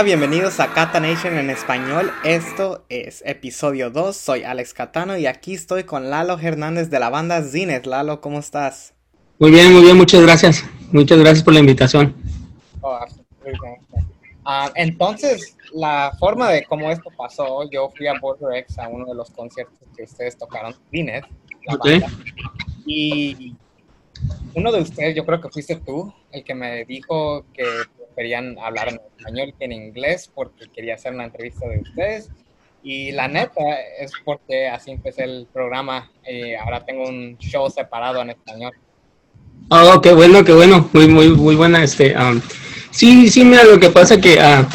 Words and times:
Hola, 0.00 0.06
bienvenidos 0.06 0.60
a 0.60 0.72
Cata 0.72 0.98
Nation 0.98 1.36
en 1.36 1.50
español. 1.50 2.10
Esto 2.24 2.86
es 2.88 3.22
episodio 3.26 3.90
2. 3.90 4.16
Soy 4.16 4.44
Alex 4.44 4.72
Catano 4.72 5.18
y 5.18 5.26
aquí 5.26 5.52
estoy 5.52 5.84
con 5.84 6.08
Lalo 6.08 6.38
Hernández 6.38 6.88
de 6.88 6.98
la 6.98 7.10
banda 7.10 7.42
Zines. 7.42 7.84
Lalo, 7.84 8.22
¿cómo 8.22 8.38
estás? 8.38 8.94
Muy 9.38 9.50
bien, 9.50 9.74
muy 9.74 9.82
bien, 9.82 9.98
muchas 9.98 10.22
gracias. 10.22 10.64
Muchas 10.90 11.18
gracias 11.18 11.44
por 11.44 11.52
la 11.52 11.60
invitación. 11.60 12.16
Oh, 12.80 12.98
uh, 12.98 14.70
entonces, 14.74 15.54
la 15.74 16.16
forma 16.18 16.48
de 16.48 16.64
cómo 16.64 16.90
esto 16.90 17.10
pasó, 17.14 17.68
yo 17.70 17.90
fui 17.94 18.06
a 18.06 18.18
Border 18.18 18.56
X 18.60 18.78
a 18.78 18.88
uno 18.88 19.04
de 19.04 19.14
los 19.14 19.30
conciertos 19.30 19.86
que 19.94 20.04
ustedes 20.04 20.38
tocaron, 20.38 20.74
Zines, 20.90 21.24
la 21.66 21.76
banda, 21.76 22.06
y 22.86 23.54
uno 24.54 24.72
de 24.72 24.80
ustedes, 24.80 25.14
yo 25.14 25.26
creo 25.26 25.42
que 25.42 25.50
fuiste 25.50 25.76
tú, 25.76 26.10
el 26.32 26.42
que 26.42 26.54
me 26.54 26.86
dijo 26.86 27.44
que 27.52 27.66
querían 28.20 28.58
hablar 28.58 28.90
en 28.90 29.00
español 29.16 29.54
que 29.58 29.64
en 29.64 29.72
inglés 29.72 30.30
porque 30.34 30.68
quería 30.68 30.96
hacer 30.96 31.14
una 31.14 31.24
entrevista 31.24 31.66
de 31.66 31.78
ustedes. 31.78 32.28
Y 32.82 33.12
la 33.12 33.28
neta 33.28 33.62
es 33.98 34.12
porque 34.26 34.68
así 34.68 34.90
empecé 34.90 35.24
el 35.24 35.46
programa 35.50 36.10
y 36.28 36.52
ahora 36.52 36.84
tengo 36.84 37.08
un 37.08 37.38
show 37.38 37.70
separado 37.70 38.20
en 38.20 38.28
español. 38.30 38.72
Oh, 39.70 40.00
qué 40.02 40.12
bueno, 40.12 40.44
qué 40.44 40.52
bueno, 40.52 40.86
muy, 40.92 41.08
muy, 41.08 41.28
muy 41.30 41.54
buena 41.54 41.82
este, 41.82 42.14
um, 42.14 42.42
Sí, 42.90 43.30
sí, 43.30 43.44
mira, 43.44 43.64
lo 43.64 43.78
que 43.78 43.90
pasa 43.90 44.20
que 44.20 44.34
uh, 44.34 44.66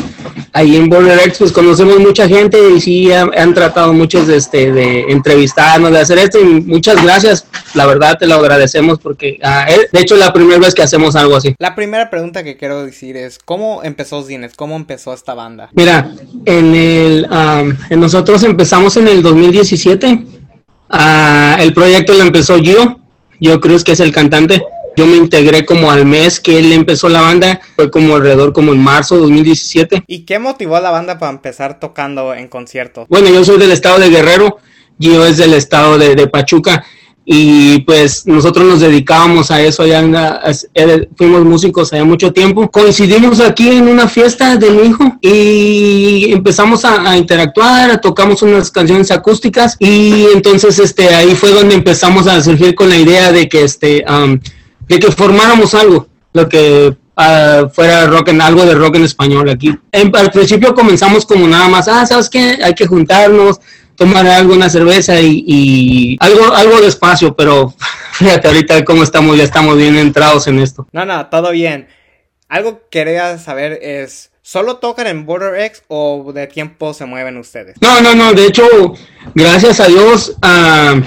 ahí 0.54 0.78
en 0.78 0.90
Border 0.90 1.20
X 1.26 1.38
pues 1.40 1.52
conocemos 1.52 2.00
mucha 2.00 2.28
gente 2.28 2.58
y 2.76 2.80
sí 2.80 3.12
han, 3.12 3.54
tratado 3.54 3.92
muchos 3.94 4.28
de, 4.28 4.38
este, 4.38 4.72
de 4.72 5.02
entrevistarnos, 5.12 5.92
de 5.92 6.00
hacer 6.00 6.18
esto 6.20 6.40
y 6.40 6.46
muchas 6.62 7.04
gracias, 7.04 7.46
la 7.74 7.86
verdad 7.86 8.18
te 8.18 8.26
lo 8.26 8.36
agradecemos 8.36 9.00
porque 9.00 9.38
uh, 9.44 9.70
de 9.92 10.02
hecho 10.02 10.16
la 10.16 10.32
primera 10.32 10.60
vez 10.60 10.74
que 10.74 10.82
hacemos 10.82 11.16
algo 11.16 11.36
así. 11.36 11.56
La 11.60 11.76
primera 11.76 12.10
pregunta 12.10 12.44
que 12.44 12.56
quiero 12.56 12.86
decir 12.86 13.18
es, 13.18 13.38
¿cómo 13.38 13.84
empezó 13.84 14.24
Zines? 14.24 14.54
¿Cómo 14.56 14.78
empezó 14.78 15.14
esta 15.14 15.34
banda? 15.34 15.70
Mira, 15.74 16.10
en 16.46 16.74
el, 16.74 17.28
um, 17.30 17.76
en 17.90 18.00
nosotros 18.00 18.44
empezamos 18.44 18.96
en 18.96 19.10
el 19.10 19.22
2017, 19.22 20.08
uh, 20.90 21.62
el 21.62 21.74
proyecto 21.74 22.14
lo 22.14 22.22
empezó 22.22 22.58
Gio, 22.60 23.00
yo 23.42 23.60
creo 23.60 23.78
que 23.80 23.92
es 23.92 24.00
el 24.00 24.14
cantante 24.14 24.64
yo 24.96 25.06
me 25.06 25.18
integré 25.18 25.66
como 25.66 25.92
al 25.92 26.06
mes 26.06 26.40
que 26.40 26.60
él 26.60 26.72
empezó 26.72 27.10
la 27.10 27.22
banda, 27.22 27.62
fue 27.76 27.92
como 27.92 28.16
alrededor 28.16 28.54
como 28.54 28.74
en 28.74 28.84
marzo 28.84 29.16
de 29.16 29.22
2017. 29.22 30.04
¿Y 30.08 30.20
qué 30.26 30.40
motivó 30.40 30.76
a 30.76 30.82
la 30.82 30.92
banda 30.92 31.20
para 31.20 31.32
empezar 31.32 31.80
tocando 31.80 32.34
en 32.34 32.48
concierto? 32.48 33.06
Bueno, 33.10 33.30
yo 33.30 33.44
soy 33.44 33.58
del 33.58 33.72
estado 33.72 34.00
de 34.00 34.10
Guerrero, 34.10 34.58
Gio 35.00 35.26
es 35.26 35.38
del 35.38 35.54
estado 35.54 35.98
de 35.98 36.28
Pachuca 36.28 36.86
y 37.28 37.80
pues 37.82 38.28
nosotros 38.28 38.66
nos 38.68 38.82
dedicábamos 38.82 39.50
a 39.50 39.60
eso 39.60 39.82
allá, 39.82 40.04
fuimos 41.18 41.44
músicos 41.44 41.92
allá 41.92 42.06
mucho 42.06 42.32
tiempo. 42.32 42.70
Coincidimos 42.70 43.40
aquí 43.40 43.68
en 43.70 43.88
una 43.88 44.08
fiesta 44.08 44.56
de 44.58 44.70
mi 44.70 44.84
hijo 44.84 45.18
y 45.22 46.32
empezamos 46.32 46.86
a, 46.86 47.18
interactuar, 47.18 48.00
tocamos 48.00 48.44
unas 48.44 48.70
canciones 48.70 49.10
acústicas 49.10 49.76
y 49.80 50.28
entonces 50.36 50.78
este 50.78 51.16
ahí 51.16 51.34
fue 51.36 51.50
donde 51.52 51.74
empezamos 51.74 52.28
a 52.28 52.42
surgir 52.44 52.76
con 52.76 52.90
la 52.90 52.98
idea 52.98 53.32
de 53.32 53.50
que 53.50 53.64
este 53.64 54.06
de 54.88 55.00
que 55.00 55.12
formáramos 55.12 55.74
algo, 55.74 56.08
lo 56.34 56.48
que 56.50 56.96
uh, 57.18 57.70
fuera 57.70 58.08
rock 58.08 58.30
en, 58.30 58.42
algo 58.42 58.66
de 58.66 58.76
rock 58.76 58.96
en 58.96 59.04
español 59.04 59.50
aquí. 59.50 59.78
al 59.92 60.32
principio 60.32 60.74
comenzamos 60.74 61.26
como 61.26 61.48
nada 61.48 61.68
más, 61.68 61.88
ah, 61.88 62.06
¿sabes 62.06 62.30
qué? 62.30 62.58
Hay 62.64 62.74
que 62.74 62.86
juntarnos, 62.88 63.60
tomar 63.96 64.28
algo, 64.28 64.54
una 64.54 64.70
cerveza 64.70 65.20
y, 65.20 66.18
algo, 66.20 66.54
algo 66.54 66.82
despacio, 66.82 67.36
pero 67.36 67.74
fíjate 68.14 68.48
ahorita 68.48 68.86
cómo 68.86 69.04
estamos, 69.04 69.38
ya 69.38 69.44
estamos 69.44 69.78
bien 69.78 69.98
entrados 69.98 70.48
en 70.48 70.60
esto. 70.60 70.88
No, 70.92 71.06
no, 71.06 71.28
todo 71.28 71.52
bien. 71.52 71.88
Algo 72.48 72.80
que 72.80 73.00
quería 73.00 73.38
saber 73.38 73.80
es, 73.82 74.32
¿solo 74.42 74.78
tocan 74.78 75.08
en 75.08 75.26
Border 75.26 75.60
X 75.62 75.84
o 75.88 76.32
de 76.34 76.48
tiempo 76.48 76.94
se 76.94 77.06
mueven 77.06 77.38
ustedes? 77.38 77.76
No, 77.82 78.02
no, 78.02 78.14
no, 78.14 78.34
de 78.34 78.46
hecho, 78.46 78.64
gracias 79.34 79.80
a 79.80 79.88
Dios, 79.88 80.36
uh, 80.44 81.02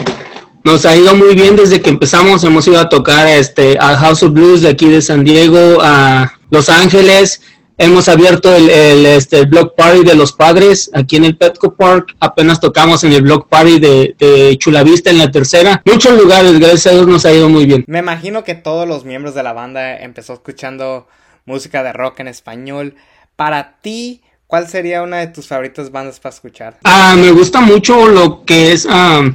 nos 0.68 0.84
ha 0.84 0.94
ido 0.94 1.14
muy 1.14 1.34
bien 1.34 1.56
desde 1.56 1.80
que 1.80 1.88
empezamos. 1.88 2.44
Hemos 2.44 2.66
ido 2.68 2.78
a 2.78 2.90
tocar 2.90 3.26
este, 3.26 3.78
a 3.80 3.96
House 3.96 4.22
of 4.22 4.32
Blues 4.32 4.60
de 4.60 4.68
aquí 4.68 4.86
de 4.86 5.00
San 5.00 5.24
Diego, 5.24 5.78
a 5.80 6.34
Los 6.50 6.68
Ángeles. 6.68 7.40
Hemos 7.78 8.06
abierto 8.08 8.54
el, 8.54 8.68
el, 8.68 9.06
este, 9.06 9.46
Block 9.46 9.74
Party 9.74 10.04
de 10.04 10.14
los 10.14 10.32
padres 10.32 10.90
aquí 10.92 11.16
en 11.16 11.24
el 11.24 11.38
Petco 11.38 11.74
Park. 11.74 12.14
Apenas 12.20 12.60
tocamos 12.60 13.02
en 13.04 13.14
el 13.14 13.22
Block 13.22 13.48
Party 13.48 13.80
de, 13.80 14.14
de 14.18 14.58
Chulavista 14.58 15.08
en 15.08 15.16
la 15.16 15.30
tercera. 15.30 15.80
Muchos 15.86 16.20
lugares, 16.20 16.58
gracias 16.60 16.88
a 16.88 16.90
Dios, 16.90 17.06
nos 17.06 17.24
ha 17.24 17.32
ido 17.32 17.48
muy 17.48 17.64
bien. 17.64 17.84
Me 17.86 18.00
imagino 18.00 18.44
que 18.44 18.54
todos 18.54 18.86
los 18.86 19.06
miembros 19.06 19.34
de 19.34 19.42
la 19.42 19.54
banda 19.54 19.96
empezó 19.96 20.34
escuchando 20.34 21.08
música 21.46 21.82
de 21.82 21.94
rock 21.94 22.20
en 22.20 22.28
español. 22.28 22.94
Para 23.36 23.78
ti, 23.80 24.20
¿cuál 24.46 24.68
sería 24.68 25.02
una 25.02 25.16
de 25.18 25.28
tus 25.28 25.46
favoritas 25.46 25.90
bandas 25.90 26.20
para 26.20 26.34
escuchar? 26.34 26.76
Ah, 26.84 27.16
me 27.16 27.30
gusta 27.30 27.62
mucho 27.62 28.06
lo 28.08 28.44
que 28.44 28.72
es... 28.72 28.84
Um, 28.84 29.34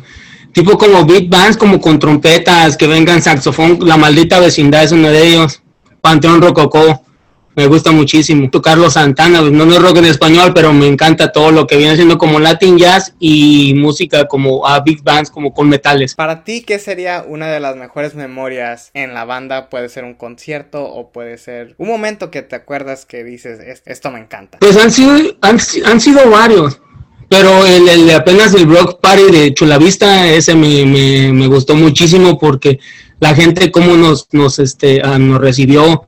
tipo 0.53 0.77
como 0.77 1.05
big 1.05 1.29
bands, 1.29 1.57
como 1.57 1.81
con 1.81 1.99
trompetas, 1.99 2.77
que 2.77 2.87
vengan 2.87 3.21
saxofón, 3.21 3.79
La 3.81 3.97
Maldita 3.97 4.39
Vecindad 4.39 4.83
es 4.83 4.91
uno 4.91 5.09
de 5.09 5.27
ellos, 5.27 5.61
Panteón 5.99 6.41
Rococó, 6.41 7.03
me 7.55 7.67
gusta 7.67 7.91
muchísimo. 7.91 8.49
Carlos 8.61 8.93
Santana, 8.93 9.39
pues, 9.41 9.51
no, 9.51 9.63
es 9.71 9.81
rock 9.81 9.97
en 9.97 10.05
español, 10.05 10.53
pero 10.53 10.73
me 10.73 10.87
encanta 10.87 11.31
todo 11.31 11.51
lo 11.51 11.67
que 11.67 11.77
viene 11.77 11.95
siendo 11.95 12.17
como 12.17 12.39
Latin 12.39 12.77
Jazz 12.77 13.13
y 13.19 13.73
música 13.75 14.27
como 14.27 14.67
a 14.67 14.79
big 14.79 15.03
bands, 15.03 15.29
como 15.29 15.53
con 15.53 15.69
metales. 15.69 16.15
Para 16.15 16.43
ti, 16.43 16.61
¿qué 16.61 16.79
sería 16.79 17.23
una 17.27 17.47
de 17.47 17.59
las 17.59 17.75
mejores 17.75 18.15
memorias 18.15 18.89
en 18.93 19.13
la 19.13 19.25
banda? 19.25 19.69
Puede 19.69 19.89
ser 19.89 20.03
un 20.03 20.15
concierto 20.15 20.83
o 20.83 21.11
puede 21.11 21.37
ser 21.37 21.75
un 21.77 21.87
momento 21.87 22.31
que 22.31 22.41
te 22.41 22.55
acuerdas 22.55 23.05
que 23.05 23.23
dices, 23.23 23.81
esto 23.85 24.11
me 24.11 24.19
encanta. 24.19 24.57
Pues 24.59 24.77
han 24.77 24.91
sido, 24.91 25.15
han, 25.41 25.59
han 25.85 26.01
sido 26.01 26.29
varios. 26.29 26.79
Pero 27.33 27.65
el, 27.65 27.89
el, 27.89 28.11
apenas 28.11 28.53
el 28.53 28.67
Block 28.67 28.99
Party 29.01 29.31
de 29.31 29.53
Chulavista, 29.55 30.27
ese 30.29 30.53
me, 30.53 30.85
me, 30.85 31.47
gustó 31.47 31.73
muchísimo 31.73 32.37
porque 32.37 32.79
la 33.19 33.33
gente 33.33 33.71
como 33.71 33.97
nos, 33.97 34.27
nos, 34.33 34.59
este, 34.59 35.01
ah, 35.03 35.17
nos 35.17 35.41
recibió 35.41 36.05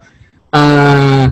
uh, 0.54 1.32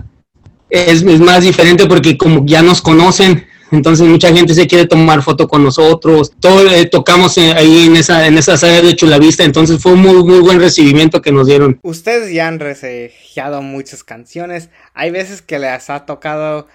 es, 0.68 1.04
más 1.04 1.44
diferente 1.44 1.86
porque 1.86 2.18
como 2.18 2.44
ya 2.44 2.60
nos 2.60 2.82
conocen, 2.82 3.46
entonces 3.70 4.04
mucha 4.08 4.34
gente 4.34 4.52
se 4.54 4.66
quiere 4.66 4.88
tomar 4.88 5.22
foto 5.22 5.46
con 5.46 5.62
nosotros. 5.62 6.32
Todo 6.40 6.68
eh, 6.68 6.86
tocamos 6.86 7.38
eh, 7.38 7.52
ahí 7.52 7.86
en 7.86 7.94
esa 7.94 8.26
en 8.26 8.36
esa 8.36 8.56
sala 8.56 8.82
de 8.82 8.96
Chulavista, 8.96 9.44
entonces 9.44 9.80
fue 9.80 9.92
un 9.92 10.00
muy 10.00 10.24
muy 10.24 10.40
buen 10.40 10.58
recibimiento 10.58 11.22
que 11.22 11.30
nos 11.30 11.46
dieron. 11.46 11.78
Ustedes 11.84 12.34
ya 12.34 12.48
han 12.48 12.58
reseñado 12.58 13.62
muchas 13.62 14.02
canciones. 14.02 14.70
Hay 14.92 15.12
veces 15.12 15.40
que 15.40 15.60
les 15.60 15.88
ha 15.88 16.04
tocado 16.04 16.66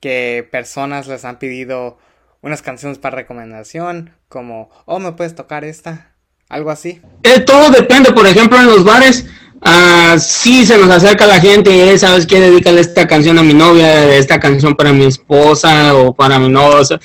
que 0.00 0.46
personas 0.52 1.08
les 1.08 1.24
han 1.24 1.38
pedido 1.38 1.96
unas 2.42 2.60
canciones 2.60 2.98
para 2.98 3.16
recomendación, 3.16 4.10
como, 4.28 4.68
oh, 4.84 4.98
me 4.98 5.12
puedes 5.12 5.34
tocar 5.34 5.64
esta, 5.64 6.12
algo 6.48 6.70
así. 6.70 7.00
Eh, 7.22 7.40
todo 7.40 7.70
depende, 7.70 8.12
por 8.12 8.26
ejemplo, 8.26 8.58
en 8.58 8.66
los 8.66 8.84
bares, 8.84 9.26
uh, 9.62 10.18
sí 10.18 10.66
se 10.66 10.76
nos 10.76 10.90
acerca 10.90 11.24
la 11.26 11.40
gente, 11.40 11.96
¿sabes 11.98 12.26
qué? 12.26 12.40
Dedícale 12.40 12.80
esta 12.80 13.06
canción 13.06 13.38
a 13.38 13.42
mi 13.42 13.54
novia, 13.54 14.14
esta 14.16 14.40
canción 14.40 14.74
para 14.74 14.92
mi 14.92 15.06
esposa 15.06 15.94
o 15.94 16.12
para 16.12 16.38
mi 16.40 16.48
novia. 16.48 17.00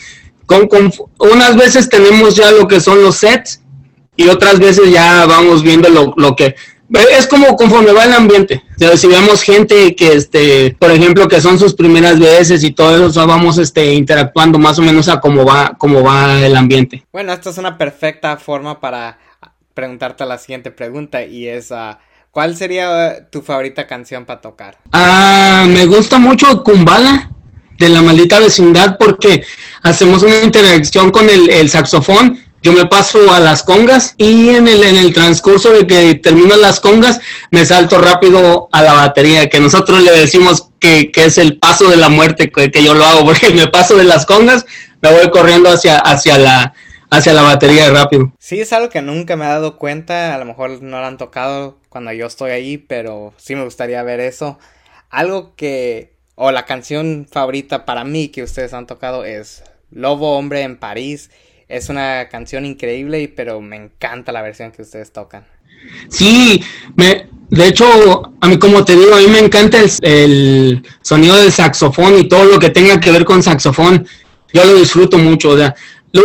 con, 0.47 0.91
unas 1.19 1.55
veces 1.55 1.87
tenemos 1.87 2.35
ya 2.35 2.51
lo 2.51 2.67
que 2.67 2.81
son 2.81 3.03
los 3.03 3.17
sets 3.17 3.61
y 4.15 4.27
otras 4.29 4.57
veces 4.59 4.91
ya 4.91 5.27
vamos 5.27 5.61
viendo 5.61 5.87
lo, 5.89 6.15
lo 6.17 6.35
que 6.35 6.55
es 6.93 7.27
como 7.27 7.55
conforme 7.55 7.91
va 7.91 8.05
el 8.05 8.13
ambiente. 8.13 8.63
si 8.95 9.07
vemos 9.07 9.41
gente 9.43 9.95
que, 9.95 10.13
este, 10.13 10.75
por 10.79 10.91
ejemplo, 10.91 11.27
que 11.27 11.41
son 11.41 11.59
sus 11.59 11.73
primeras 11.73 12.19
veces 12.19 12.63
y 12.63 12.71
todo 12.71 13.07
eso, 13.07 13.27
vamos 13.27 13.57
este, 13.57 13.93
interactuando 13.93 14.57
más 14.57 14.79
o 14.79 14.81
menos 14.81 15.09
a 15.09 15.19
cómo 15.19 15.45
va, 15.45 15.73
cómo 15.77 16.03
va 16.03 16.39
el 16.39 16.55
ambiente. 16.55 17.05
Bueno, 17.11 17.33
esta 17.33 17.49
es 17.49 17.57
una 17.57 17.77
perfecta 17.77 18.37
forma 18.37 18.79
para 18.79 19.17
preguntarte 19.73 20.25
la 20.25 20.37
siguiente 20.37 20.71
pregunta 20.71 21.23
y 21.23 21.47
es, 21.47 21.71
uh, 21.71 21.95
¿cuál 22.31 22.55
sería 22.55 23.29
tu 23.29 23.41
favorita 23.41 23.85
canción 23.85 24.25
para 24.25 24.41
tocar? 24.41 24.77
Ah, 24.91 25.65
me 25.67 25.85
gusta 25.85 26.17
mucho 26.17 26.63
Kumbala 26.63 27.29
de 27.77 27.89
la 27.89 28.01
maldita 28.01 28.39
vecindad 28.39 28.97
porque 28.97 29.43
hacemos 29.83 30.23
una 30.23 30.39
interacción 30.41 31.11
con 31.11 31.29
el, 31.29 31.49
el 31.49 31.69
saxofón 31.69 32.39
yo 32.61 32.73
me 32.73 32.85
paso 32.85 33.31
a 33.31 33.39
las 33.39 33.63
congas 33.63 34.15
y 34.17 34.49
en 34.49 34.67
el, 34.67 34.83
en 34.83 34.97
el 34.97 35.13
transcurso 35.13 35.71
de 35.71 35.85
que 35.85 36.15
termino 36.15 36.55
las 36.55 36.79
congas 36.79 37.21
me 37.51 37.65
salto 37.65 37.99
rápido 37.99 38.67
a 38.71 38.81
la 38.81 38.93
batería, 38.93 39.49
que 39.49 39.59
nosotros 39.59 40.01
le 40.01 40.11
decimos 40.11 40.69
que, 40.79 41.11
es 41.15 41.37
el 41.37 41.59
paso 41.59 41.89
de 41.89 41.97
la 41.97 42.09
muerte 42.09 42.51
que, 42.51 42.83
yo 42.83 42.93
lo 42.93 43.05
hago, 43.05 43.25
porque 43.25 43.51
me 43.51 43.67
paso 43.67 43.95
de 43.95 44.03
las 44.03 44.25
congas, 44.25 44.65
me 45.01 45.11
voy 45.11 45.29
corriendo 45.29 45.69
hacia, 45.69 45.97
hacia 45.97 46.37
la 46.37 46.73
hacia 47.09 47.33
la 47.33 47.41
batería 47.41 47.89
rápido. 47.89 48.33
Sí, 48.37 48.59
es 48.59 48.73
algo 48.73 48.89
que 48.89 49.01
nunca 49.01 49.37
me 49.37 49.45
he 49.45 49.47
dado 49.47 49.77
cuenta, 49.77 50.35
a 50.35 50.37
lo 50.37 50.45
mejor 50.45 50.81
no 50.81 50.99
lo 50.99 51.05
han 51.05 51.17
tocado 51.17 51.77
cuando 51.87 52.11
yo 52.11 52.25
estoy 52.25 52.51
ahí, 52.51 52.77
pero 52.77 53.33
sí 53.37 53.55
me 53.55 53.63
gustaría 53.63 54.03
ver 54.03 54.19
eso. 54.19 54.59
Algo 55.09 55.55
que, 55.55 56.15
o 56.35 56.51
la 56.51 56.65
canción 56.65 57.27
favorita 57.31 57.85
para 57.85 58.03
mí 58.03 58.27
que 58.27 58.43
ustedes 58.43 58.73
han 58.73 58.87
tocado 58.87 59.23
es 59.23 59.63
Lobo 59.89 60.37
Hombre 60.37 60.63
en 60.63 60.77
París 60.77 61.29
es 61.67 61.89
una 61.89 62.29
canción 62.29 62.65
increíble, 62.65 63.31
pero 63.35 63.61
me 63.61 63.75
encanta 63.75 64.31
la 64.31 64.41
versión 64.41 64.71
que 64.71 64.81
ustedes 64.81 65.11
tocan. 65.11 65.45
Sí, 66.09 66.63
me, 66.95 67.27
De 67.49 67.67
hecho, 67.67 67.85
a 68.41 68.47
mí 68.47 68.57
como 68.57 68.83
te 68.83 68.95
digo, 68.95 69.13
a 69.13 69.19
mí 69.19 69.27
me 69.27 69.39
encanta 69.39 69.77
el, 70.01 70.83
sonido 71.01 71.35
del 71.35 71.51
saxofón 71.51 72.17
y 72.17 72.27
todo 72.27 72.45
lo 72.45 72.59
que 72.59 72.69
tenga 72.69 72.99
que 72.99 73.11
ver 73.11 73.25
con 73.25 73.43
saxofón. 73.43 74.07
Yo 74.53 74.63
lo 74.65 74.75
disfruto 74.75 75.17
mucho. 75.17 75.51
O 75.51 75.57
sea, 75.57 75.75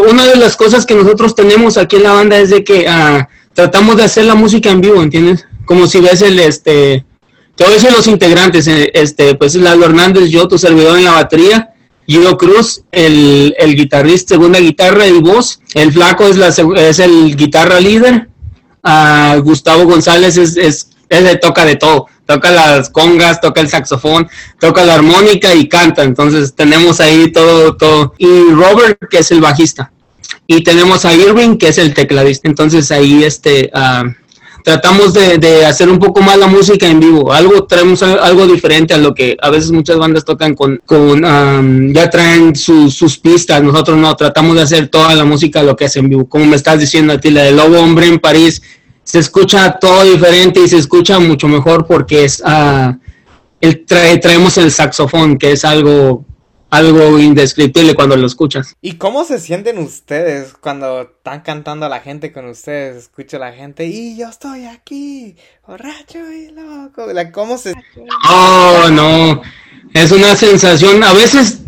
una 0.09 0.27
de 0.27 0.37
las 0.37 0.57
cosas 0.57 0.87
que 0.87 0.95
nosotros 0.95 1.35
tenemos 1.35 1.77
aquí 1.77 1.97
en 1.97 2.05
la 2.05 2.13
banda 2.13 2.39
es 2.39 2.51
de 2.51 2.65
que 2.65 2.87
ah, 2.89 3.29
tratamos 3.53 3.97
de 3.97 4.05
hacer 4.05 4.25
la 4.25 4.35
música 4.35 4.71
en 4.71 4.81
vivo, 4.81 5.03
¿entiendes? 5.03 5.47
Como 5.65 5.87
si 5.87 6.01
ves 6.01 6.23
el, 6.23 6.39
este, 6.39 7.05
te 7.55 7.91
los 7.91 8.07
integrantes, 8.07 8.67
eh, 8.67 8.91
este, 8.95 9.35
pues 9.35 9.55
Lalo 9.55 9.85
Hernández, 9.87 10.31
yo, 10.31 10.49
tu 10.49 10.59
servidor 10.59 10.99
en 10.99 11.05
la 11.05 11.13
batería, 11.13 11.72
Guido 12.13 12.37
Cruz, 12.37 12.83
el, 12.93 13.55
el 13.59 13.75
guitarrista, 13.75 14.35
segunda 14.35 14.59
guitarra 14.59 15.07
y 15.07 15.19
voz, 15.21 15.61
el 15.73 15.93
flaco 15.93 16.27
es, 16.27 16.37
la, 16.37 16.49
es 16.49 16.99
el 16.99 17.37
guitarra 17.37 17.81
líder, 17.81 18.29
uh, 18.85 19.41
Gustavo 19.41 19.85
González 19.85 20.37
es, 20.37 20.59
es, 20.59 20.91
es 21.09 21.41
toca 21.41 21.65
de 21.65 21.77
todo, 21.77 22.09
toca 22.27 22.51
las 22.51 22.91
congas, 22.91 23.41
toca 23.41 23.63
el 23.63 23.71
saxofón, 23.71 24.29
toca 24.61 24.85
la 24.85 24.97
armónica 24.97 25.55
y 25.55 25.69
canta, 25.69 26.03
entonces 26.03 26.55
tenemos 26.55 27.01
ahí 27.01 27.33
todo, 27.33 27.77
todo, 27.77 28.13
y 28.19 28.51
Robert 28.51 28.99
que 29.11 29.19
es 29.19 29.31
el 29.31 29.41
bajista, 29.41 29.91
y 30.47 30.63
tenemos 30.63 31.07
a 31.07 31.15
Irving 31.15 31.57
que 31.57 31.69
es 31.69 31.79
el 31.79 31.95
tecladista, 31.95 32.47
entonces 32.47 32.91
ahí 32.91 33.25
este... 33.25 33.71
Uh, 33.75 34.22
tratamos 34.63 35.13
de, 35.13 35.67
hacer 35.67 35.89
un 35.89 35.99
poco 35.99 36.21
más 36.21 36.39
la 36.39 36.47
música 36.47 36.87
en 36.87 37.01
vivo, 37.01 37.33
algo 37.33 37.65
traemos 37.65 38.03
algo 38.03 38.47
diferente 38.47 38.95
a 38.95 38.99
lo 38.99 39.15
que 39.15 39.37
a 39.41 39.51
veces 39.51 39.71
muchas 39.73 39.99
bandas 39.99 40.25
tocan 40.25 40.55
con, 40.55 40.81
con 40.85 41.23
ya 41.93 42.11
traen 42.11 42.55
sus 42.55 43.19
pistas, 43.19 43.63
nosotros 43.63 43.99
no, 43.99 44.15
tratamos 44.15 44.57
de 44.57 44.63
hacer 44.63 44.89
toda 44.89 45.15
la 45.15 45.25
música 45.25 45.63
lo 45.63 45.77
que 45.77 45.87
es 45.87 45.97
en 45.97 46.09
vivo, 46.09 46.29
como 46.29 46.47
me 46.47 46.57
estás 46.57 46.79
diciendo 46.79 47.13
a 47.13 47.19
ti, 47.19 47.31
la 47.31 47.43
de 47.43 47.53
Lobo 47.53 47.79
Hombre 47.79 48.07
en 48.07 48.19
París, 48.19 48.63
se 49.05 49.19
escucha 49.19 49.79
todo 49.81 50.05
diferente 50.05 50.61
y 50.61 50.69
se 50.69 50.79
escucha 50.79 51.19
mucho 51.19 51.49
mejor 51.49 51.87
porque 51.87 52.25
es, 52.25 52.43
uh, 52.47 52.95
el 53.61 53.85
traemos 53.85 54.59
el 54.59 54.71
saxofón, 54.71 55.39
que 55.39 55.53
es 55.53 55.65
algo 55.65 56.25
algo 56.73 57.19
indescriptible 57.19 57.95
cuando 57.95 58.17
lo 58.17 58.27
escuchas. 58.27 58.75
¿Y 58.81 58.95
cómo 58.95 59.25
se 59.25 59.39
sienten 59.39 59.77
ustedes 59.77 60.55
cuando 60.55 61.03
están 61.03 61.43
cantando 61.43 61.85
a 61.85 61.91
la 61.91 62.01
gente 62.01 62.33
con 62.33 62.47
ustedes? 62.47 62.97
Escucha 62.97 63.39
la 63.39 63.53
gente 63.53 63.85
y 63.85 64.17
yo 64.17 64.31
estoy 64.31 64.65
aquí, 64.65 65.37
borracho 65.67 66.19
y 66.33 66.51
loco. 66.51 67.05
¿Cómo 67.33 67.59
se... 67.59 67.75
Oh, 68.27 68.89
no. 68.91 69.43
Es 69.93 70.13
una 70.13 70.35
sensación, 70.35 71.05
a 71.05 71.13
veces 71.13 71.61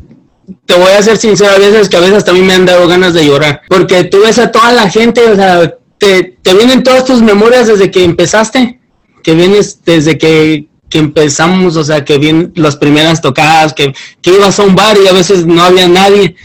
te 0.65 0.75
voy 0.75 0.93
a 0.93 1.03
ser 1.03 1.19
sincero, 1.19 1.51
a 1.51 1.59
veces 1.59 1.91
que 1.91 1.99
a 1.99 2.01
veces 2.01 2.25
también 2.25 2.47
me 2.47 2.55
han 2.55 2.65
dado 2.65 2.89
ganas 2.89 3.13
de 3.13 3.27
llorar, 3.27 3.61
porque 3.69 4.05
tú 4.05 4.23
ves 4.23 4.39
a 4.39 4.51
toda 4.51 4.73
la 4.73 4.89
gente, 4.89 5.23
o 5.31 5.37
sea, 5.37 5.77
te, 5.99 6.39
te 6.41 6.55
vienen 6.55 6.83
todas 6.83 7.05
tus 7.05 7.21
memorias 7.21 7.67
desde 7.67 7.91
que 7.91 8.05
empezaste, 8.05 8.81
que 9.23 9.35
vienes 9.35 9.85
desde 9.85 10.17
que 10.17 10.67
que 10.89 10.99
empezamos, 10.99 11.77
o 11.77 11.85
sea, 11.85 12.05
que 12.05 12.19
bien 12.19 12.53
las 12.57 12.77
primeras 12.77 13.21
tocadas, 13.21 13.73
que, 13.73 13.95
que 14.23 14.31
ibas 14.31 14.59
a 14.59 14.63
un 14.63 14.75
bar 14.75 14.97
y 15.03 15.09
a 15.09 15.13
veces 15.13 15.47
no 15.47 15.63
había 15.63 15.89
nadie, 15.89 16.37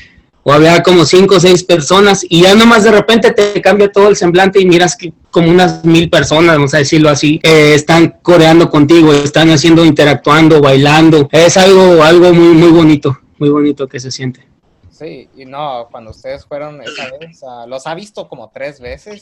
o 0.43 0.53
había 0.53 0.81
como 0.81 1.05
cinco 1.05 1.35
o 1.35 1.39
seis 1.39 1.63
personas, 1.63 2.25
y 2.27 2.41
ya 2.41 2.55
nomás 2.55 2.83
de 2.83 2.91
repente 2.91 3.31
te 3.31 3.61
cambia 3.61 3.91
todo 3.91 4.07
el 4.07 4.15
semblante 4.15 4.59
y 4.59 4.65
miras 4.65 4.95
que 4.95 5.13
como 5.31 5.49
unas 5.49 5.85
mil 5.85 6.09
personas, 6.09 6.55
vamos 6.55 6.73
a 6.73 6.79
decirlo 6.79 7.09
así, 7.09 7.39
eh, 7.43 7.73
están 7.75 8.15
coreando 8.21 8.69
contigo, 8.69 9.13
están 9.13 9.49
haciendo, 9.51 9.85
interactuando, 9.85 10.61
bailando. 10.61 11.29
Es 11.31 11.57
algo, 11.57 12.03
algo 12.03 12.33
muy, 12.33 12.55
muy 12.55 12.71
bonito, 12.71 13.19
muy 13.37 13.49
bonito 13.49 13.87
que 13.87 13.99
se 13.99 14.11
siente. 14.11 14.47
Sí, 14.89 15.29
y 15.37 15.45
no, 15.45 15.87
cuando 15.91 16.11
ustedes 16.11 16.45
fueron 16.45 16.81
esa 16.81 17.09
vez, 17.17 17.39
los 17.67 17.87
ha 17.87 17.93
visto 17.95 18.27
como 18.27 18.51
tres 18.53 18.81
veces 18.81 19.21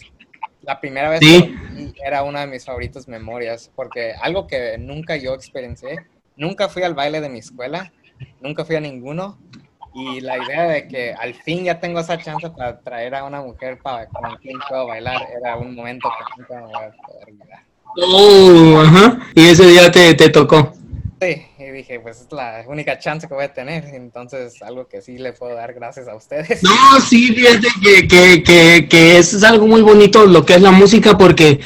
la 0.67 0.81
primera 0.81 1.09
vez 1.09 1.21
era 2.05 2.23
una 2.23 2.41
de 2.41 2.47
mis 2.47 2.65
favoritas 2.65 3.07
memorias, 3.07 3.71
porque 3.73 4.13
algo 4.21 4.47
que 4.47 4.77
nunca 4.77 5.15
yo 5.15 5.33
experiencié, 5.33 6.05
nunca 6.35 6.67
fui 6.67 6.83
al 6.83 6.93
baile 6.93 7.21
de 7.21 7.29
mi 7.29 7.39
escuela, 7.39 7.93
nunca 8.41 8.65
fui 8.65 8.75
a 8.75 8.81
ninguno, 8.81 9.39
y 9.95 10.19
la 10.19 10.37
idea 10.37 10.63
de 10.67 10.87
que 10.89 11.13
al 11.13 11.33
fin 11.33 11.63
ya 11.63 11.79
tengo 11.79 12.01
esa 12.01 12.17
chance 12.17 12.49
para 12.49 12.81
traer 12.81 13.15
a 13.15 13.23
una 13.23 13.41
mujer 13.41 13.79
para 13.81 14.07
con 14.07 14.35
quien 14.35 14.59
puedo 14.67 14.87
bailar 14.87 15.25
era 15.39 15.55
un 15.55 15.73
momento 15.73 16.09
que 16.09 16.41
nunca 16.41 16.55
me 16.55 16.61
voy 16.63 16.73
a 16.73 16.91
poder 16.91 17.27
olvidar. 17.29 17.63
Oh, 18.03 18.81
ajá. 18.81 19.19
Y 19.35 19.47
ese 19.47 19.65
día 19.67 19.89
te, 19.89 20.13
te 20.15 20.29
tocó. 20.29 20.73
Sí, 21.21 21.47
dije, 21.77 21.99
pues 21.99 22.21
es 22.21 22.31
la 22.31 22.63
única 22.67 22.99
chance 22.99 23.27
que 23.27 23.33
voy 23.33 23.45
a 23.45 23.53
tener, 23.53 23.85
entonces 23.93 24.61
algo 24.61 24.87
que 24.87 25.01
sí 25.01 25.17
le 25.17 25.33
puedo 25.33 25.55
dar 25.55 25.73
gracias 25.73 26.07
a 26.07 26.15
ustedes. 26.15 26.61
No, 26.63 26.99
sí, 26.99 27.33
fíjate 27.33 27.67
que, 27.81 28.07
que, 28.07 28.43
que, 28.43 28.87
que 28.89 29.17
es 29.17 29.43
algo 29.43 29.67
muy 29.67 29.81
bonito 29.81 30.25
lo 30.25 30.45
que 30.45 30.55
es 30.55 30.61
la 30.61 30.71
música 30.71 31.17
porque 31.17 31.59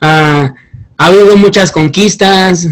ah, 0.00 0.54
ha 0.98 1.06
habido 1.06 1.36
muchas 1.36 1.72
conquistas, 1.72 2.68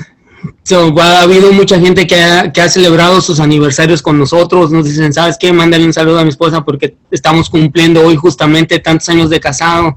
ha 1.01 1.23
habido 1.23 1.53
mucha 1.53 1.79
gente 1.81 2.07
que 2.07 2.23
ha, 2.23 2.53
que 2.53 2.61
ha 2.61 2.69
celebrado 2.69 3.21
sus 3.21 3.41
aniversarios 3.41 4.03
con 4.03 4.19
nosotros, 4.19 4.71
nos 4.71 4.85
dicen, 4.85 5.13
¿sabes 5.13 5.37
qué? 5.39 5.53
Mándale 5.53 5.85
un 5.85 5.93
saludo 5.93 6.19
a 6.19 6.25
mi 6.25 6.31
esposa 6.31 6.65
porque 6.65 6.97
estamos 7.11 7.49
cumpliendo 7.49 8.05
hoy 8.07 8.17
justamente 8.17 8.79
tantos 8.79 9.09
años 9.09 9.31
de 9.31 9.41
casado 9.41 9.97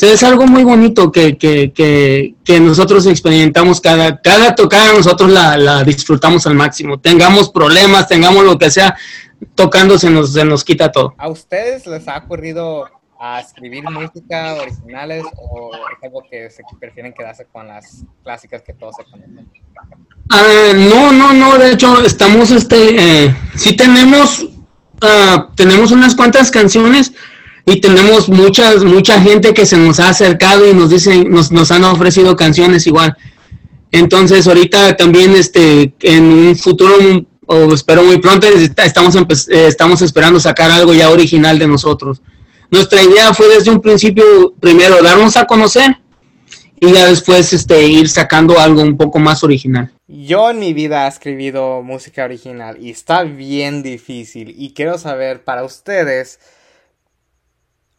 es 0.00 0.22
algo 0.22 0.46
muy 0.46 0.64
bonito 0.64 1.12
que, 1.12 1.36
que, 1.36 1.72
que, 1.72 2.34
que, 2.44 2.60
nosotros 2.60 3.06
experimentamos 3.06 3.80
cada, 3.80 4.20
cada 4.20 4.54
tocada, 4.54 4.92
nosotros 4.92 5.30
la, 5.30 5.56
la, 5.56 5.84
disfrutamos 5.84 6.46
al 6.46 6.54
máximo. 6.54 6.98
Tengamos 6.98 7.50
problemas, 7.50 8.08
tengamos 8.08 8.44
lo 8.44 8.58
que 8.58 8.70
sea, 8.70 8.96
tocando 9.54 9.98
se 9.98 10.10
nos, 10.10 10.32
se 10.32 10.44
nos 10.44 10.64
quita 10.64 10.90
todo. 10.90 11.14
¿A 11.18 11.28
ustedes 11.28 11.86
les 11.86 12.08
ha 12.08 12.18
ocurrido 12.18 12.88
a 13.18 13.40
escribir 13.40 13.84
música 13.84 14.54
originales 14.54 15.24
o 15.36 15.72
es 15.74 16.02
algo 16.02 16.22
que 16.30 16.48
se 16.48 16.62
prefieren 16.80 17.12
quedarse 17.12 17.44
con 17.52 17.68
las 17.68 18.02
clásicas 18.22 18.62
que 18.62 18.72
todos 18.72 18.96
se 18.96 19.04
conocen? 19.04 19.46
Ah, 20.30 20.72
no, 20.74 21.12
no, 21.12 21.34
no, 21.34 21.58
de 21.58 21.72
hecho 21.72 22.02
estamos, 22.02 22.50
este, 22.50 23.26
eh, 23.26 23.34
sí 23.56 23.76
tenemos, 23.76 24.42
uh, 24.42 25.54
tenemos 25.54 25.90
unas 25.90 26.14
cuantas 26.14 26.50
canciones, 26.50 27.12
y 27.66 27.80
tenemos 27.80 28.28
muchas, 28.28 28.84
mucha 28.84 29.20
gente 29.20 29.54
que 29.54 29.66
se 29.66 29.76
nos 29.76 30.00
ha 30.00 30.08
acercado 30.08 30.68
y 30.68 30.74
nos 30.74 30.90
dicen, 30.90 31.30
nos, 31.30 31.52
nos 31.52 31.70
han 31.70 31.84
ofrecido 31.84 32.36
canciones 32.36 32.86
igual. 32.86 33.16
Entonces 33.92 34.46
ahorita 34.46 34.96
también 34.96 35.34
este, 35.34 35.92
en 36.00 36.24
un 36.24 36.56
futuro, 36.56 36.94
o 37.46 37.74
espero 37.74 38.02
muy 38.02 38.18
pronto, 38.18 38.46
estamos, 38.46 39.16
eh, 39.16 39.66
estamos 39.66 40.02
esperando 40.02 40.38
sacar 40.38 40.70
algo 40.70 40.94
ya 40.94 41.10
original 41.10 41.58
de 41.58 41.66
nosotros. 41.66 42.22
Nuestra 42.70 43.02
idea 43.02 43.34
fue 43.34 43.48
desde 43.48 43.70
un 43.70 43.80
principio, 43.80 44.54
primero, 44.60 45.02
darnos 45.02 45.36
a 45.36 45.44
conocer 45.44 45.96
y 46.80 46.92
ya 46.92 47.06
después 47.06 47.52
este, 47.52 47.86
ir 47.86 48.08
sacando 48.08 48.58
algo 48.58 48.80
un 48.80 48.96
poco 48.96 49.18
más 49.18 49.42
original. 49.42 49.92
Yo 50.06 50.50
en 50.50 50.60
mi 50.60 50.72
vida 50.72 51.04
he 51.04 51.08
escribido 51.08 51.82
música 51.82 52.24
original 52.24 52.78
y 52.80 52.90
está 52.90 53.24
bien 53.24 53.82
difícil 53.82 54.54
y 54.56 54.72
quiero 54.72 54.98
saber 54.98 55.44
para 55.44 55.64
ustedes, 55.64 56.40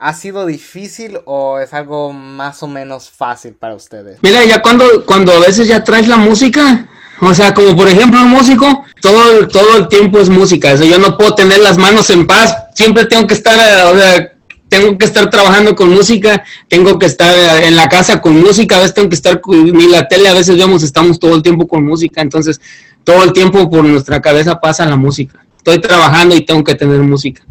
¿Ha 0.04 0.16
sido 0.16 0.48
difícil 0.48 1.20
o 1.26 1.60
es 1.60 1.76
algo 1.76 2.12
más 2.12 2.64
o 2.64 2.68
menos 2.68 3.12
fácil 3.12 3.54
para 3.54 3.76
ustedes? 3.76 4.18
Mira, 4.24 4.44
ya 4.44 4.60
cuando, 4.60 5.06
cuando 5.06 5.32
a 5.32 5.40
veces 5.42 5.68
ya 5.68 5.84
traes 5.84 6.08
la 6.08 6.18
música, 6.18 6.90
o 7.22 7.32
sea, 7.36 7.54
como 7.54 7.76
por 7.76 7.88
ejemplo 7.88 8.20
un 8.20 8.32
músico, 8.32 8.84
todo, 9.00 9.48
todo 9.48 9.78
el 9.78 9.88
tiempo 9.90 10.18
es 10.18 10.28
música. 10.28 10.74
Yo 10.74 10.98
no 10.98 11.20
puedo 11.20 11.36
tener 11.36 11.60
las 11.60 11.78
manos 11.78 12.10
en 12.10 12.26
paz, 12.26 12.58
siempre 12.74 13.06
tengo 13.06 13.28
que 13.28 13.36
estar, 13.36 13.56
o 13.94 13.96
sea, 13.96 14.34
tengo 14.70 14.98
que 14.98 15.06
estar 15.06 15.30
trabajando 15.30 15.76
con 15.76 15.92
música, 15.92 16.44
tengo 16.68 16.98
que 16.98 17.06
estar 17.06 17.64
en 17.64 17.76
la 17.76 17.88
casa 17.88 18.22
con 18.22 18.42
música, 18.42 18.78
a 18.78 18.80
veces 18.80 18.96
tengo 18.96 19.10
que 19.10 19.16
estar 19.18 19.40
ni 19.48 19.86
la 19.86 20.08
tele, 20.08 20.30
a 20.30 20.34
veces 20.34 20.58
vemos, 20.58 20.82
estamos 20.82 21.20
todo 21.20 21.36
el 21.36 21.44
tiempo 21.44 21.68
con 21.68 21.86
música, 21.86 22.22
entonces 22.22 22.60
todo 23.04 23.24
el 23.24 23.34
tiempo 23.34 23.70
por 23.70 23.84
nuestra 23.84 24.20
cabeza 24.20 24.60
pasa 24.60 24.84
la 24.88 24.96
música. 24.96 25.46
Estoy 25.58 25.80
trabajando 25.80 26.36
y 26.36 26.44
tengo 26.44 26.64
que 26.64 26.74
tener 26.74 27.02
música. 27.02 27.44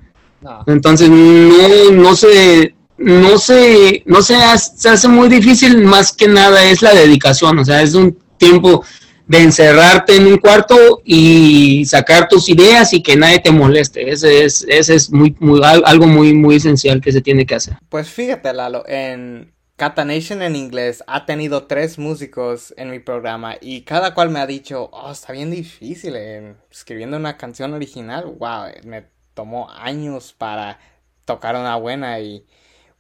Entonces 0.67 1.09
no, 1.09 1.91
no 1.93 2.17
se, 2.17 2.75
no 2.99 3.39
se, 3.39 4.03
no 4.07 4.23
se 4.23 4.37
hace, 4.37 4.77
se 4.77 4.89
hace 4.89 5.09
muy 5.09 5.29
difícil, 5.29 5.83
más 5.83 6.13
que 6.13 6.29
nada 6.29 6.65
es 6.65 6.83
la 6.83 6.95
dedicación, 6.95 7.59
o 7.59 7.65
sea, 7.65 7.83
es 7.83 7.95
un 7.95 8.17
tiempo 8.39 8.85
de 9.31 9.39
encerrarte 9.39 10.17
en 10.17 10.27
un 10.27 10.39
cuarto 10.39 11.03
y 11.05 11.85
sacar 11.85 12.27
tus 12.27 12.49
ideas 12.49 12.93
y 12.93 13.01
que 13.01 13.15
nadie 13.17 13.39
te 13.39 13.53
moleste. 13.53 14.11
Ese 14.11 14.45
es, 14.45 14.67
ese 14.69 14.97
es 14.97 15.13
muy, 15.13 15.37
muy, 15.39 15.61
algo 15.63 16.09
muy, 16.09 16.35
muy 16.35 16.57
esencial 16.57 17.01
que 17.01 17.13
se 17.13 17.21
tiene 17.21 17.47
que 17.47 17.55
hacer. 17.55 17.75
Pues 17.89 18.09
fíjate, 18.09 18.53
Lalo, 18.53 18.83
en 18.89 19.53
Kata 19.77 20.05
Nation 20.05 20.43
en 20.43 20.57
inglés 20.57 21.05
ha 21.07 21.27
tenido 21.27 21.63
tres 21.69 21.97
músicos 21.97 22.75
en 22.77 22.91
mi 22.91 22.99
programa 22.99 23.55
y 23.61 23.83
cada 23.83 24.15
cual 24.15 24.31
me 24.31 24.41
ha 24.41 24.49
dicho, 24.49 24.91
oh, 24.93 25.13
está 25.13 25.33
bien 25.33 25.53
difícil 25.53 26.17
eh, 26.17 26.57
escribiendo 26.69 27.17
una 27.17 27.37
canción 27.37 27.73
original. 27.73 28.25
Wow, 28.37 28.65
me 28.85 29.05
tomó 29.35 29.71
años 29.71 30.35
para 30.37 30.79
tocar 31.25 31.57
una 31.57 31.77
buena 31.77 32.21
y 32.21 32.45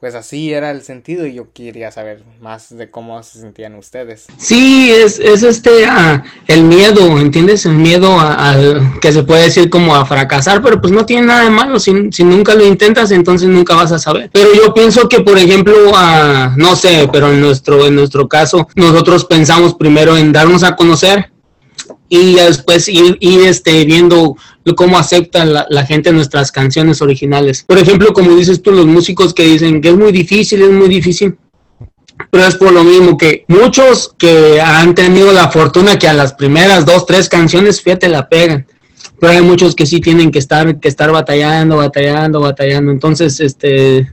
pues 0.00 0.14
así 0.14 0.50
era 0.50 0.70
el 0.70 0.80
sentido 0.80 1.26
y 1.26 1.34
yo 1.34 1.52
quería 1.52 1.92
saber 1.92 2.22
más 2.40 2.74
de 2.74 2.90
cómo 2.90 3.22
se 3.22 3.38
sentían 3.38 3.74
ustedes. 3.74 4.28
Sí, 4.38 4.90
es, 4.90 5.18
es 5.18 5.42
este 5.42 5.84
ah, 5.84 6.24
el 6.46 6.62
miedo, 6.62 7.18
¿entiendes? 7.18 7.66
El 7.66 7.74
miedo 7.74 8.18
a, 8.18 8.56
que 9.02 9.12
se 9.12 9.22
puede 9.24 9.42
decir 9.42 9.68
como 9.68 9.94
a 9.94 10.06
fracasar, 10.06 10.62
pero 10.62 10.80
pues 10.80 10.90
no 10.90 11.04
tiene 11.04 11.26
nada 11.26 11.44
de 11.44 11.50
malo, 11.50 11.78
si, 11.78 11.92
si 12.12 12.24
nunca 12.24 12.54
lo 12.54 12.66
intentas 12.66 13.10
entonces 13.10 13.50
nunca 13.50 13.74
vas 13.74 13.92
a 13.92 13.98
saber. 13.98 14.30
Pero 14.32 14.54
yo 14.54 14.72
pienso 14.72 15.06
que 15.06 15.20
por 15.20 15.38
ejemplo, 15.38 15.74
ah, 15.94 16.54
no 16.56 16.76
sé, 16.76 17.06
pero 17.12 17.30
en 17.30 17.42
nuestro, 17.42 17.86
en 17.86 17.94
nuestro 17.94 18.26
caso, 18.26 18.68
nosotros 18.76 19.26
pensamos 19.26 19.74
primero 19.74 20.16
en 20.16 20.32
darnos 20.32 20.62
a 20.62 20.76
conocer 20.76 21.30
y 22.12 22.34
después 22.34 22.88
ir, 22.88 23.16
este, 23.20 23.84
viendo 23.84 24.36
cómo 24.76 24.98
acepta 24.98 25.44
la, 25.44 25.86
gente 25.86 26.12
nuestras 26.12 26.50
canciones 26.52 27.00
originales. 27.00 27.64
Por 27.66 27.78
ejemplo, 27.78 28.12
como 28.12 28.34
dices 28.34 28.60
tú, 28.60 28.72
los 28.72 28.84
músicos 28.84 29.32
que 29.32 29.44
dicen 29.44 29.80
que 29.80 29.88
es 29.90 29.96
muy 29.96 30.10
difícil, 30.10 30.60
es 30.60 30.70
muy 30.70 30.88
difícil. 30.88 31.38
Pero 32.30 32.46
es 32.46 32.56
por 32.56 32.72
lo 32.72 32.84
mismo 32.84 33.16
que 33.16 33.44
muchos 33.46 34.12
que 34.18 34.60
han 34.60 34.94
tenido 34.94 35.32
la 35.32 35.50
fortuna 35.50 35.98
que 35.98 36.08
a 36.08 36.12
las 36.12 36.34
primeras 36.34 36.84
dos, 36.84 37.06
tres 37.06 37.28
canciones, 37.28 37.80
fíjate, 37.80 38.08
la 38.08 38.28
pegan. 38.28 38.66
Pero 39.20 39.32
hay 39.32 39.42
muchos 39.42 39.76
que 39.76 39.86
sí 39.86 40.00
tienen 40.00 40.32
que 40.32 40.40
estar, 40.40 40.80
que 40.80 40.88
estar 40.88 41.12
batallando, 41.12 41.76
batallando, 41.76 42.40
batallando. 42.40 42.90
Entonces, 42.90 43.38
este, 43.38 44.12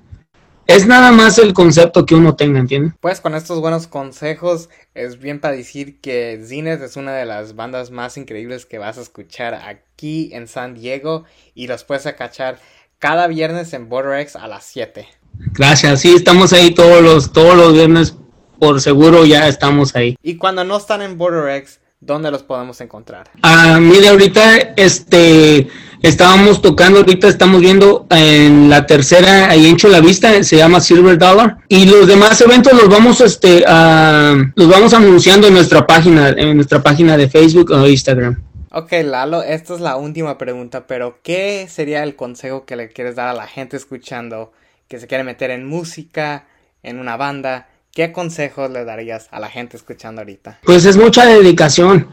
es 0.68 0.86
nada 0.86 1.12
más 1.12 1.38
el 1.40 1.54
concepto 1.54 2.06
que 2.06 2.14
uno 2.14 2.36
tenga, 2.36 2.60
¿entiendes? 2.60 2.94
Pues 3.00 3.22
con 3.22 3.36
estos 3.36 3.62
buenos 3.62 3.88
consejos 3.88 4.70
es 4.94 5.20
bien 5.20 5.40
para 5.40 5.56
decir 5.56 6.00
que 6.02 6.42
Zineth 6.46 6.82
es 6.82 6.98
una 6.98 7.14
de 7.14 7.26
las 7.26 7.56
bandas 7.56 7.90
más 7.90 8.18
increíbles 8.18 8.66
que 8.66 8.78
vas 8.78 8.98
a 8.98 9.02
escuchar 9.02 9.56
aquí 9.56 10.30
en 10.34 10.48
San 10.48 10.76
Diego 10.76 11.24
y 11.56 11.68
los 11.68 11.84
puedes 11.84 12.04
cachar 12.14 12.60
cada 13.00 13.28
viernes 13.28 13.74
en 13.74 13.90
Border 13.90 14.20
X 14.20 14.36
a 14.36 14.48
las 14.48 14.66
7. 14.66 15.08
Gracias, 15.54 16.02
sí, 16.02 16.14
estamos 16.16 16.52
ahí 16.52 16.72
todos 16.72 17.02
los, 17.02 17.32
todos 17.32 17.56
los 17.56 17.74
viernes, 17.74 18.16
por 18.60 18.82
seguro 18.82 19.26
ya 19.26 19.48
estamos 19.48 19.96
ahí. 19.96 20.18
Y 20.22 20.36
cuando 20.36 20.64
no 20.64 20.78
están 20.78 21.02
en 21.02 21.18
Border 21.18 21.56
X, 21.58 21.80
¿dónde 22.00 22.32
los 22.32 22.44
podemos 22.44 22.82
encontrar? 22.82 23.30
Ah, 23.44 23.80
mire, 23.80 24.10
ahorita 24.10 24.74
este 24.76 25.68
Estábamos 26.02 26.62
tocando, 26.62 27.00
ahorita 27.00 27.28
estamos 27.28 27.60
viendo 27.60 28.06
en 28.10 28.70
la 28.70 28.86
tercera, 28.86 29.50
ahí 29.50 29.66
en 29.66 29.92
la 29.92 30.00
Vista, 30.00 30.44
se 30.44 30.58
llama 30.58 30.80
Silver 30.80 31.18
Dollar. 31.18 31.58
Y 31.70 31.86
los 31.86 32.08
demás 32.08 32.40
eventos 32.42 32.74
los 32.74 32.88
vamos, 32.88 33.20
este, 33.22 33.62
los 33.62 34.70
vamos 34.70 34.94
anunciando 34.94 35.48
en 35.48 35.54
nuestra 35.54 35.88
página, 35.88 36.30
en 36.30 36.56
nuestra 36.56 36.82
página 36.84 37.18
de 37.18 37.30
Facebook 37.30 37.72
o 37.72 37.88
Instagram. 37.88 38.42
Ok, 38.72 38.92
Lalo, 39.04 39.42
esta 39.42 39.74
es 39.74 39.80
la 39.80 39.96
última 39.96 40.38
pregunta, 40.38 40.86
pero 40.86 41.20
¿qué 41.24 41.68
sería 41.70 42.04
el 42.04 42.16
consejo 42.16 42.66
que 42.66 42.76
le 42.76 42.90
quieres 42.90 43.16
dar 43.16 43.28
a 43.30 43.34
la 43.34 43.48
gente 43.48 43.76
escuchando 43.76 44.52
que 44.88 45.00
se 45.00 45.08
quiere 45.08 45.24
meter 45.24 45.50
en 45.52 45.66
música, 45.66 46.46
en 46.84 47.00
una 47.00 47.18
banda? 47.18 47.70
¿Qué 47.92 48.12
consejos 48.12 48.70
le 48.70 48.86
darías 48.86 49.30
a 49.32 49.40
la 49.40 49.50
gente 49.50 49.78
escuchando 49.78 50.22
ahorita? 50.22 50.60
Pues 50.64 50.86
es 50.86 50.96
mucha 50.96 51.26
dedicación, 51.26 52.08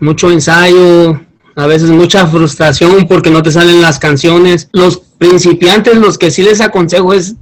mucho 0.00 0.30
ensayo, 0.30 1.18
a 1.60 1.66
veces 1.66 1.90
mucha 1.90 2.26
frustración 2.26 3.06
porque 3.06 3.30
no 3.30 3.42
te 3.42 3.52
salen 3.52 3.80
las 3.80 3.98
canciones. 3.98 4.68
Los 4.72 4.98
principiantes, 5.18 5.96
los 5.96 6.18
que 6.18 6.30
sí 6.30 6.42
les 6.42 6.60
aconsejo 6.60 7.12
es 7.12 7.34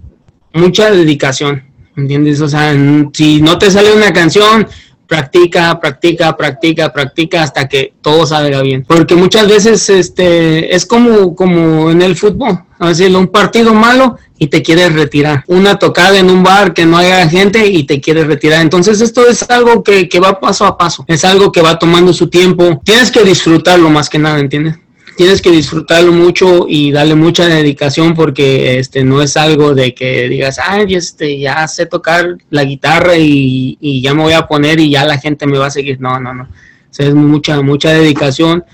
mucha 0.52 0.90
dedicación, 0.90 1.62
¿entiendes? 1.96 2.40
O 2.40 2.48
sea, 2.48 2.75
si 3.12 3.40
no 3.40 3.58
te 3.58 3.70
sale 3.70 3.92
una 3.92 4.12
canción, 4.12 4.66
practica, 5.06 5.80
practica, 5.80 6.37
practica, 6.37 6.92
practica 6.92 7.42
hasta 7.42 7.66
que 7.66 7.94
todo 8.02 8.26
salga 8.26 8.62
bien. 8.62 8.84
Porque 8.87 9.14
muchas 9.14 9.48
veces 9.48 9.88
este 9.88 10.75
es 10.75 10.84
como, 10.84 11.34
como 11.34 11.90
en 11.90 12.02
el 12.02 12.14
fútbol. 12.14 12.60
A 12.78 12.92
un 13.18 13.28
partido 13.28 13.75
malo 13.75 14.18
y 14.38 14.47
te 14.47 14.62
quieres 14.62 14.92
retirar. 14.92 15.45
Una 15.47 15.78
tocada 15.78 16.18
en 16.18 16.30
un 16.30 16.42
bar 16.42 16.75
que 16.75 16.87
no 16.87 16.97
haya 16.97 17.28
gente 17.28 17.66
y 17.66 17.85
te 17.85 18.00
quieres 18.00 18.26
retirar. 18.26 18.62
Entonces 18.62 19.00
esto 19.00 19.26
es 19.28 19.49
algo 19.50 19.83
que, 19.83 20.09
que 20.09 20.21
va 20.21 20.38
paso 20.40 20.64
a 20.64 20.78
paso. 20.78 21.04
Es 21.09 21.25
algo 21.25 21.50
que 21.52 21.61
va 21.61 21.78
tomando 21.78 22.12
su 22.12 22.28
tiempo. 22.28 22.80
Tienes 22.85 23.11
que 23.11 23.25
disfrutarlo 23.25 23.90
más 23.90 24.09
que 24.09 24.18
nada, 24.18 24.38
¿entiendes? 24.38 24.76
tienes 25.18 25.42
que 25.42 25.50
disfrutarlo 25.50 26.12
mucho 26.12 26.66
y 26.68 26.92
darle 26.92 27.16
mucha 27.16 27.45
dedicación 27.49 28.14
porque 28.14 28.78
este 28.78 29.02
no 29.02 29.21
es 29.21 29.37
algo 29.37 29.75
de 29.75 29.92
que 29.92 30.28
digas, 30.28 30.61
ay, 30.64 30.95
este, 30.95 31.40
ya 31.40 31.66
sé 31.66 31.87
tocar 31.87 32.38
la 32.50 32.62
guitarra 32.62 33.18
y, 33.18 33.76
y 33.80 34.00
ya 34.00 34.14
me 34.14 34.23
voy 34.23 34.35
a 34.35 34.47
poner 34.47 34.78
y 34.78 34.90
ya 34.90 35.04
la 35.04 35.18
gente 35.18 35.45
me 35.49 35.59
va 35.59 35.66
a 35.66 35.71
seguir. 35.73 36.00
No, 36.00 36.21
no, 36.21 36.33
no. 36.33 36.49
es 36.97 37.14
mucha, 37.14 37.61
mucha 37.62 37.92
dedicación 37.92 38.64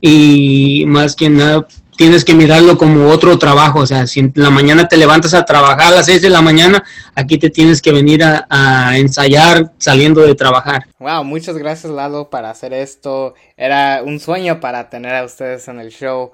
y 0.00 0.84
más 0.86 1.16
que 1.16 1.30
nada 1.30 1.66
tienes 1.98 2.24
que 2.24 2.32
mirarlo 2.32 2.78
como 2.78 3.08
otro 3.08 3.36
trabajo. 3.38 3.80
O 3.80 3.86
sea, 3.86 4.06
si 4.06 4.20
en 4.20 4.32
la 4.36 4.50
mañana 4.50 4.86
te 4.86 4.96
levantas 4.96 5.34
a 5.34 5.44
trabajar 5.44 5.92
a 5.92 5.96
las 5.96 6.06
6 6.06 6.22
de 6.22 6.30
la 6.30 6.40
mañana, 6.40 6.84
aquí 7.16 7.38
te 7.38 7.50
tienes 7.50 7.82
que 7.82 7.90
venir 7.90 8.22
a, 8.24 8.96
ensayar 8.96 9.72
saliendo 9.78 10.22
de 10.22 10.34
trabajar. 10.34 10.86
Wow, 11.00 11.24
muchas 11.24 11.58
gracias 11.58 11.92
Lalo 11.92 12.30
para 12.30 12.50
hacer 12.50 12.72
esto. 12.72 13.34
Era 13.56 14.02
un 14.04 14.20
sueño 14.20 14.60
para 14.60 14.88
tener 14.88 15.14
a 15.16 15.24
ustedes 15.24 15.66
en 15.66 15.80
el 15.80 15.90
show. 15.90 16.30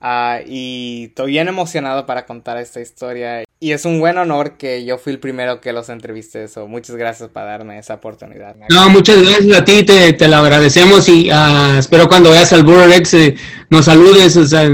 Uh, 0.00 0.46
y 0.46 1.06
estoy 1.08 1.32
bien 1.32 1.48
emocionado 1.48 2.06
para 2.06 2.24
contar 2.24 2.56
esta 2.56 2.80
historia. 2.80 3.42
Y 3.58 3.72
es 3.72 3.84
un 3.84 3.98
buen 3.98 4.16
honor 4.18 4.56
que 4.56 4.84
yo 4.84 4.98
fui 4.98 5.12
el 5.12 5.18
primero 5.18 5.60
que 5.60 5.72
los 5.72 5.88
entrevisté. 5.88 6.44
Eso. 6.44 6.68
Muchas 6.68 6.94
gracias 6.94 7.28
por 7.30 7.42
darme 7.42 7.80
esa 7.80 7.94
oportunidad. 7.94 8.54
No, 8.70 8.88
muchas 8.88 9.20
gracias 9.20 9.58
a 9.58 9.64
ti, 9.64 9.82
te, 9.82 10.12
te 10.12 10.28
lo 10.28 10.36
agradecemos 10.36 11.08
y 11.08 11.28
uh, 11.32 11.76
espero 11.76 12.06
cuando 12.06 12.30
vayas 12.30 12.52
al 12.52 12.62
Burrex 12.62 13.14
eh, 13.14 13.34
nos 13.68 13.86
saludes. 13.86 14.36
O 14.36 14.46
sea, 14.46 14.70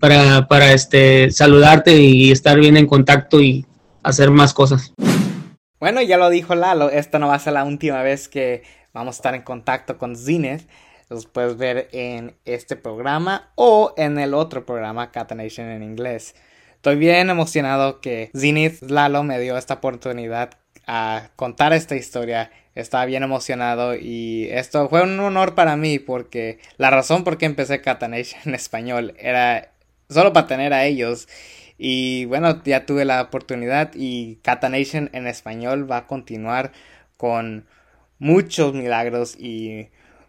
para, 0.00 0.46
para 0.48 0.72
este, 0.72 1.30
saludarte 1.30 1.96
y 1.96 2.30
estar 2.30 2.58
bien 2.58 2.76
en 2.76 2.86
contacto 2.86 3.40
y 3.40 3.66
hacer 4.02 4.30
más 4.30 4.54
cosas. 4.54 4.92
Bueno, 5.80 6.02
ya 6.02 6.16
lo 6.16 6.28
dijo 6.30 6.54
Lalo, 6.54 6.90
esta 6.90 7.18
no 7.18 7.28
va 7.28 7.34
a 7.34 7.38
ser 7.38 7.52
la 7.52 7.64
última 7.64 8.02
vez 8.02 8.28
que 8.28 8.62
vamos 8.92 9.16
a 9.16 9.18
estar 9.18 9.34
en 9.34 9.42
contacto 9.42 9.96
con 9.96 10.16
Zineth. 10.16 10.68
Los 11.08 11.26
puedes 11.26 11.56
ver 11.56 11.88
en 11.92 12.36
este 12.44 12.76
programa 12.76 13.50
o 13.54 13.94
en 13.96 14.18
el 14.18 14.34
otro 14.34 14.66
programa, 14.66 15.10
Catanation 15.10 15.68
en 15.68 15.82
inglés. 15.82 16.34
Estoy 16.74 16.96
bien 16.96 17.30
emocionado 17.30 18.00
que 18.00 18.30
Zinith 18.36 18.82
Lalo 18.82 19.22
me 19.22 19.38
dio 19.40 19.56
esta 19.56 19.74
oportunidad 19.74 20.50
a 20.86 21.30
contar 21.36 21.72
esta 21.72 21.96
historia. 21.96 22.50
Estaba 22.74 23.04
bien 23.04 23.22
emocionado 23.22 23.96
y 23.96 24.48
esto 24.50 24.88
fue 24.88 25.02
un 25.02 25.18
honor 25.20 25.54
para 25.54 25.76
mí 25.76 25.98
porque 25.98 26.58
la 26.76 26.90
razón 26.90 27.24
por 27.24 27.38
qué 27.38 27.46
empecé 27.46 27.80
Catanation 27.80 28.40
en 28.46 28.54
español 28.54 29.14
era 29.18 29.72
solo 30.08 30.32
para 30.32 30.46
tener 30.46 30.72
a 30.72 30.84
ellos. 30.84 31.28
Y 31.76 32.24
bueno, 32.24 32.62
ya 32.64 32.86
tuve 32.86 33.04
la 33.04 33.22
oportunidad 33.22 33.92
y 33.94 34.36
Catanation 34.42 35.10
en 35.12 35.26
español 35.26 35.90
va 35.90 35.98
a 35.98 36.06
continuar 36.06 36.72
con 37.16 37.66
muchos 38.18 38.74
milagros 38.74 39.36
y 39.38 39.88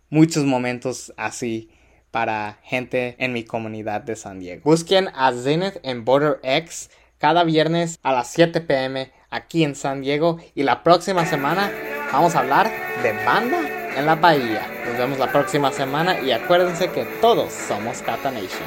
muchos 0.10 0.46
momentos 0.46 1.14
así 1.18 1.70
para 2.12 2.60
gente 2.64 3.16
en 3.20 3.34
mi 3.34 3.44
comunidad 3.44 4.02
de 4.02 4.16
San 4.16 4.40
Diego. 4.40 4.62
Busquen 4.64 5.10
a 5.16 5.32
Zenith 5.34 5.80
en 5.84 6.06
Border 6.06 6.40
X 6.44 6.90
cada 7.18 7.44
viernes 7.44 8.00
a 8.04 8.14
las 8.14 8.32
7 8.32 8.62
pm 8.62 9.12
aquí 9.30 9.64
en 9.64 9.76
San 9.76 10.02
Diego 10.02 10.38
y 10.56 10.64
la 10.64 10.84
próxima 10.84 11.26
semana 11.26 11.72
vamos 12.12 12.36
a 12.36 12.40
hablar 12.40 12.72
de 13.04 13.14
banda 13.26 13.79
en 13.96 14.06
la 14.06 14.16
bahía. 14.16 14.68
Nos 14.86 14.98
vemos 14.98 15.20
la 15.20 15.32
próxima 15.32 15.72
semana 15.72 16.20
y 16.20 16.32
acuérdense 16.32 16.90
que 16.90 17.06
todos 17.22 17.52
somos 17.52 18.02
Cata 18.02 18.32
Nation. 18.32 18.64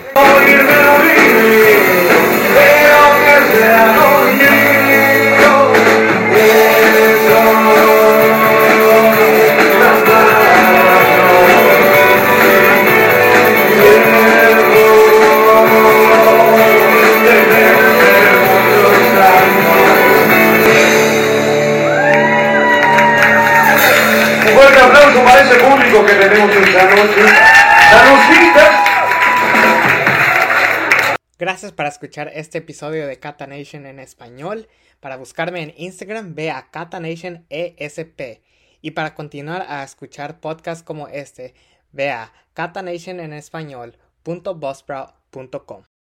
Gracias 31.39 31.73
por 31.73 31.87
escuchar 31.87 32.31
este 32.35 32.59
episodio 32.59 33.07
de 33.07 33.19
Kata 33.19 33.47
Nation 33.47 33.87
en 33.87 33.99
español. 33.99 34.69
Para 35.01 35.17
buscarme 35.17 35.63
en 35.63 35.73
Instagram, 35.77 36.35
ve 36.35 36.51
a 36.51 36.71
Kata 36.71 37.01
Nation 37.01 37.47
ESP. 37.51 38.43
Y 38.81 38.93
para 38.93 39.15
continuar 39.15 39.67
a 39.69 39.85
escuchar 39.85 40.41
podcasts 40.41 40.83
como 40.83 41.09
este, 41.09 41.55
ve 41.93 42.11
a 42.11 42.33
catanation 42.55 43.21
en 43.21 43.33
español.buzzsprout.com. 43.33 45.92